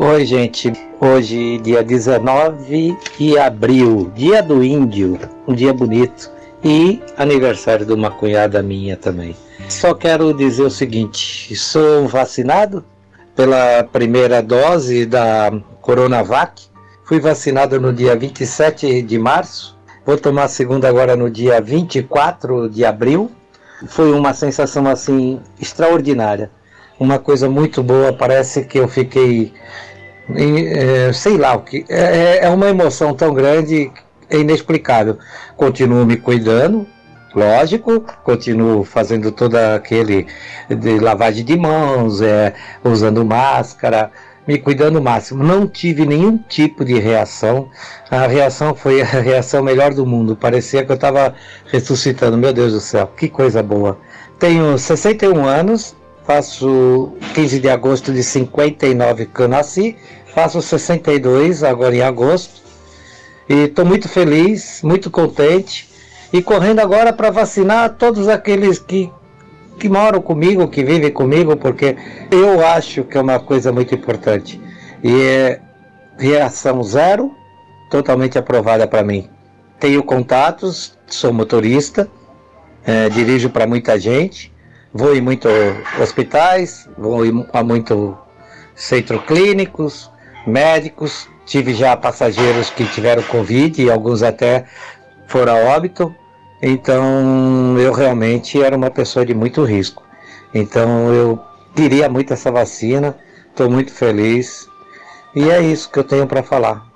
Oi, 0.03 0.25
gente. 0.25 0.73
Hoje, 0.99 1.59
dia 1.59 1.85
19 1.85 2.97
de 3.19 3.39
abril, 3.39 4.11
dia 4.15 4.43
do 4.43 4.65
índio, 4.65 5.21
um 5.47 5.55
dia 5.55 5.75
bonito 5.75 6.31
e 6.65 7.03
aniversário 7.19 7.85
de 7.85 7.93
uma 7.93 8.11
cunhada 8.11 8.63
minha 8.63 8.97
também. 8.97 9.37
Só 9.69 9.93
quero 9.93 10.33
dizer 10.33 10.63
o 10.63 10.71
seguinte: 10.71 11.55
sou 11.55 12.09
vacinado 12.09 12.83
pela 13.37 13.85
primeira 13.93 14.43
dose 14.43 15.05
da 15.05 15.53
Coronavac. 15.83 16.63
Fui 17.05 17.21
vacinado 17.21 17.79
no 17.79 17.93
dia 17.93 18.17
27 18.17 19.03
de 19.03 19.19
março 19.19 19.79
Vou 20.07 20.17
tomar 20.17 20.45
a 20.45 20.49
segunda 20.49 20.89
agora 20.89 21.15
no 21.15 21.29
dia 21.29 21.61
24 21.61 22.71
de 22.71 22.87
abril. 22.87 23.31
Foi 23.87 24.11
uma 24.13 24.33
sensação 24.33 24.87
assim 24.87 25.39
extraordinária. 25.61 26.51
Uma 26.99 27.19
coisa 27.19 27.51
muito 27.51 27.83
boa, 27.83 28.13
parece 28.13 28.65
que 28.65 28.79
eu 28.79 28.89
fiquei 28.89 29.53
é, 30.37 31.13
sei 31.13 31.37
lá 31.37 31.55
o 31.55 31.61
que 31.61 31.85
é, 31.89 32.01
é, 32.01 32.45
é 32.45 32.49
uma 32.51 32.69
emoção 32.69 33.15
tão 33.15 33.33
grande 33.33 33.91
é 34.29 34.39
inexplicável 34.39 35.19
continuo 35.57 36.05
me 36.05 36.17
cuidando 36.17 36.87
lógico 37.35 38.05
continuo 38.23 38.85
fazendo 38.85 39.33
toda 39.33 39.75
aquele 39.75 40.27
de 40.69 40.99
lavagem 40.99 41.45
de 41.45 41.57
mãos 41.57 42.21
é, 42.21 42.55
usando 42.85 43.25
máscara 43.25 44.11
me 44.47 44.59
cuidando 44.59 44.99
o 44.99 45.03
máximo. 45.03 45.45
Não 45.45 45.67
tive 45.69 46.05
nenhum 46.05 46.37
tipo 46.37 46.85
de 46.85 46.99
reação. 46.99 47.69
A 48.11 48.27
reação 48.27 48.75
foi 48.75 49.01
a 49.01 49.05
reação 49.21 49.63
melhor 49.63 49.95
do 49.95 50.05
mundo. 50.05 50.35
Parecia 50.35 50.85
que 50.85 50.91
eu 50.91 50.97
estava 50.97 51.35
ressuscitando. 51.67 52.37
Meu 52.37 52.53
Deus 52.53 52.73
do 52.73 52.81
céu, 52.81 53.07
que 53.17 53.29
coisa 53.29 53.63
boa. 53.63 53.99
Tenho 54.41 54.77
61 54.77 55.45
anos, 55.47 55.95
faço 56.27 57.13
15 57.35 57.61
de 57.61 57.69
agosto 57.69 58.13
de 58.13 58.23
59 58.23 59.27
que 59.27 59.41
eu 59.41 59.49
nasci, 59.49 59.97
faço 60.35 60.61
62 60.63 61.63
agora 61.63 61.95
em 61.95 62.03
agosto. 62.03 62.61
E 63.49 63.65
estou 63.65 63.85
muito 63.85 64.09
feliz, 64.09 64.81
muito 64.83 65.11
contente 65.11 65.89
e 66.33 66.41
correndo 66.41 66.81
agora 66.81 67.13
para 67.13 67.31
vacinar 67.31 67.97
todos 67.97 68.29
aqueles 68.29 68.79
que, 68.79 69.11
que 69.79 69.89
moram 69.89 70.21
comigo, 70.21 70.69
que 70.69 70.85
vivem 70.85 71.11
comigo, 71.11 71.57
porque 71.57 71.97
eu 72.31 72.65
acho 72.65 73.03
que 73.05 73.19
é 73.19 73.21
uma 73.21 73.41
coisa 73.41 73.73
muito 73.73 73.95
importante. 73.95 74.61
E 75.03 75.21
é 75.23 75.61
reação 76.17 76.83
zero, 76.85 77.35
totalmente 77.91 78.39
aprovada 78.39 78.87
para 78.87 79.03
mim. 79.03 79.29
Tenho 79.81 80.03
contatos, 80.03 80.97
sou 81.07 81.33
motorista, 81.33 82.09
é, 82.85 83.09
dirijo 83.09 83.51
para 83.51 83.67
muita 83.67 83.99
gente, 83.99 84.53
vou 84.93 85.17
em 85.17 85.21
muitos 85.21 85.51
hospitais, 86.01 86.89
vou 86.97 87.23
a 87.53 87.65
muitos 87.65 88.15
centros 88.75 89.23
clínicos, 89.25 90.11
médicos, 90.47 91.29
tive 91.47 91.75
já 91.75 91.97
passageiros 91.97 92.71
que 92.71 92.85
tiveram 92.87 93.23
Covid 93.25 93.83
e 93.83 93.91
alguns 93.91 94.23
até 94.23 94.65
foram 95.27 95.53
a 95.53 95.77
óbito. 95.77 96.15
Então 96.63 97.79
eu 97.79 97.93
realmente 97.93 98.63
era 98.63 98.77
uma 98.77 98.91
pessoa 98.91 99.25
de 99.25 99.35
muito 99.35 99.65
risco. 99.65 100.03
Então 100.55 101.13
eu 101.13 101.39
queria 101.75 102.09
muito 102.09 102.33
essa 102.33 102.51
vacina, 102.51 103.17
estou 103.49 103.71
muito 103.71 103.93
feliz. 103.93 104.69
E 105.35 105.49
é 105.49 105.61
isso 105.61 105.91
que 105.91 105.99
eu 105.99 106.05
tenho 106.05 106.27
para 106.27 106.43
falar. 106.43 106.87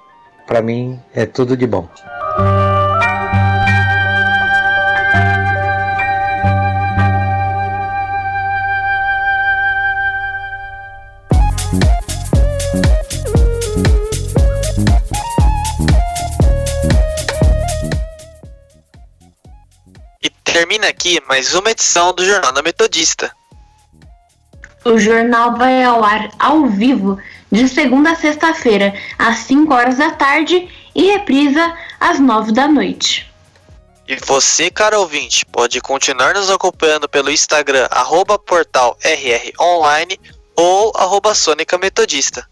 Para 0.47 0.61
mim 0.61 1.01
é 1.15 1.25
tudo 1.25 1.57
de 1.57 1.67
bom. 1.67 1.89
Termina 20.85 20.89
aqui 20.89 21.23
mais 21.29 21.55
uma 21.55 21.71
edição 21.71 22.13
do 22.13 22.25
Jornal 22.25 22.53
da 22.53 22.63
Metodista. 22.63 23.35
O 24.85 24.99
jornal 24.99 25.57
vai 25.57 25.83
ao 25.83 26.05
ar 26.05 26.31
ao 26.39 26.67
vivo 26.67 27.19
de 27.51 27.69
segunda 27.69 28.11
a 28.11 28.17
sexta-feira, 28.17 28.93
às 29.19 29.39
5 29.39 29.73
horas 29.73 29.97
da 29.97 30.11
tarde 30.11 30.69
e 30.95 31.05
reprisa 31.13 31.75
às 31.99 32.19
9 32.19 32.53
da 32.53 32.69
noite. 32.69 33.31
E 34.07 34.17
você, 34.17 34.71
caro 34.71 35.01
ouvinte, 35.01 35.47
pode 35.47 35.81
continuar 35.81 36.35
nos 36.35 36.51
acompanhando 36.51 37.09
pelo 37.09 37.31
Instagram, 37.31 37.89
arroba 37.91 38.39
portal 38.39 38.99
RROnline 39.01 40.21
ou 40.55 40.93
arroba 40.97 41.35
Sônica 41.35 41.79
Metodista. 41.79 42.47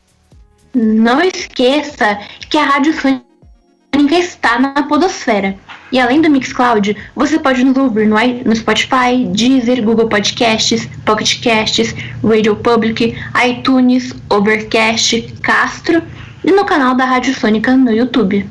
Não 0.74 1.20
esqueça 1.20 2.18
que 2.48 2.56
a 2.56 2.64
Rádio 2.64 2.94
Sônica 2.98 4.16
está 4.16 4.58
na 4.58 4.84
podosfera. 4.84 5.58
E 5.92 6.00
além 6.00 6.20
do 6.22 6.30
Mixcloud, 6.30 6.96
você 7.14 7.38
pode 7.38 7.62
nos 7.62 7.76
ouvir 7.76 8.08
no, 8.08 8.16
no 8.16 8.56
Spotify, 8.56 9.26
Deezer, 9.28 9.84
Google 9.84 10.08
Podcasts, 10.08 10.88
Pocket 11.04 11.38
Casts, 11.42 11.94
Radio 12.24 12.56
Public, 12.56 13.14
iTunes, 13.46 14.14
Overcast, 14.30 15.20
Castro 15.42 16.02
e 16.42 16.50
no 16.50 16.64
canal 16.64 16.94
da 16.94 17.04
Rádio 17.04 17.38
Sônica 17.38 17.76
no 17.76 17.92
YouTube. 17.92 18.48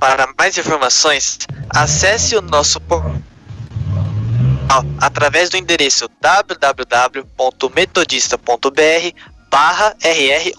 Para 0.00 0.28
mais 0.36 0.58
informações, 0.58 1.38
acesse 1.70 2.34
o 2.36 2.42
nosso 2.42 2.80
portal 2.80 3.14
através 5.00 5.50
do 5.50 5.56
endereço 5.56 6.08
www.metodista.br 6.20 9.14
barra 9.48 9.94
rr 10.02 10.52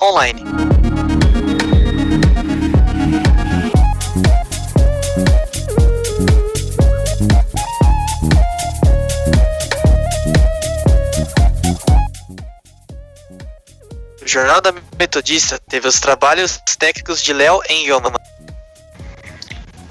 Jornal 14.35 14.59
da 14.59 14.73
Metodista 14.99 15.57
teve 15.69 15.87
os 15.87 15.97
trabalhos 15.97 16.59
técnicos 16.77 17.23
de 17.23 17.31
Léo 17.31 17.61
Engelman. 17.69 18.11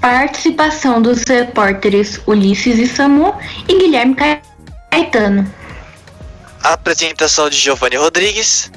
Participação 0.02 1.00
dos 1.00 1.22
repórteres 1.22 2.20
Ulisses 2.26 2.78
e 2.78 2.87
Samu 2.87 3.35
e 3.66 3.78
Guilherme 3.78 4.14
Caetano. 4.90 5.50
Apresentação 6.62 7.48
de 7.48 7.57
Giovanni 7.57 7.96
Rodrigues. 7.96 8.70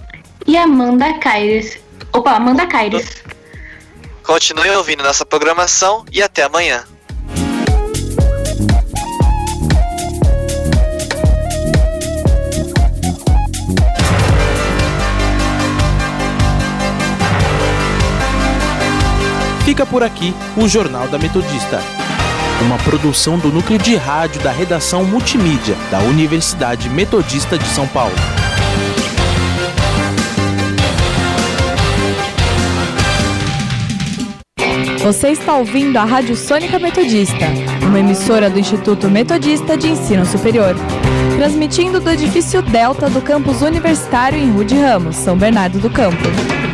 E 0.46 0.56
Amanda 0.56 1.20
Caires. 1.20 1.78
Opa, 2.14 2.36
Amanda 2.36 2.66
Caires. 2.66 3.22
Continue 4.24 4.70
ouvindo 4.70 5.04
nossa 5.04 5.26
programação 5.26 6.06
e 6.14 6.24
até 6.24 6.44
amanhã. 6.44 6.86
Fica 19.78 19.92
por 19.92 20.02
aqui 20.02 20.34
o 20.56 20.68
Jornal 20.68 21.08
da 21.08 21.20
Metodista, 21.20 21.80
uma 22.64 22.80
produção 22.80 23.38
do 23.38 23.50
núcleo 23.50 23.78
de 23.78 23.96
rádio 23.96 24.42
da 24.42 24.50
redação 24.50 25.06
multimídia 25.06 25.76
da 25.92 26.00
Universidade 26.00 26.90
Metodista 26.90 27.60
de 27.60 27.68
São 27.68 27.88
Paulo. 27.88 28.16
Você 35.04 35.28
está 35.28 35.54
ouvindo 35.54 35.96
a 35.98 36.06
Rádio 36.06 36.36
Sônica 36.36 36.80
Metodista, 36.80 37.46
uma 37.84 38.00
emissora 38.00 38.50
do 38.50 38.58
Instituto 38.58 39.08
Metodista 39.12 39.78
de 39.78 39.90
Ensino 39.90 40.26
Superior, 40.26 40.76
transmitindo 41.36 42.00
do 42.00 42.10
edifício 42.10 42.64
Delta 42.64 43.12
do 43.12 43.22
campus 43.22 43.62
universitário 43.62 44.40
em 44.40 44.50
Rude 44.50 44.76
Ramos, 44.76 45.16
São 45.18 45.38
Bernardo 45.38 45.78
do 45.78 45.92
Campo. 45.92 46.67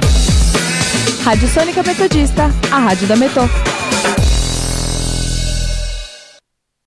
Rádio 1.23 1.47
Sônica 1.47 1.81
Metodista, 1.83 2.51
a 2.69 2.79
rádio 2.79 3.07
da 3.07 3.15
Metô. 3.15 3.39